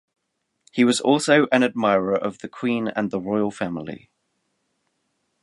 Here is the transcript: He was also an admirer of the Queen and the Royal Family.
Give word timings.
He 0.71 0.83
was 0.83 0.99
also 0.99 1.45
an 1.51 1.61
admirer 1.61 2.15
of 2.17 2.39
the 2.39 2.49
Queen 2.49 2.87
and 2.87 3.11
the 3.11 3.19
Royal 3.21 3.51
Family. 3.51 4.09